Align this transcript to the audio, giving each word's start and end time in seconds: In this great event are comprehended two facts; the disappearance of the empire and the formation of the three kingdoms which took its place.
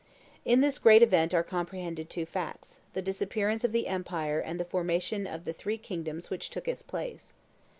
In 0.45 0.61
this 0.61 0.79
great 0.79 1.03
event 1.03 1.31
are 1.31 1.43
comprehended 1.43 2.09
two 2.09 2.25
facts; 2.25 2.79
the 2.93 3.03
disappearance 3.03 3.63
of 3.63 3.71
the 3.71 3.85
empire 3.85 4.39
and 4.39 4.59
the 4.59 4.65
formation 4.65 5.27
of 5.27 5.45
the 5.45 5.53
three 5.53 5.77
kingdoms 5.77 6.31
which 6.31 6.49
took 6.49 6.67
its 6.67 6.81
place. 6.81 7.33